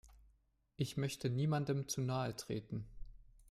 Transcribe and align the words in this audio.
Ich 0.77 0.97
möchte 0.97 1.29
niemandem 1.29 1.87
zu 1.87 2.01
nahe 2.01 2.35
treten. 2.35 2.87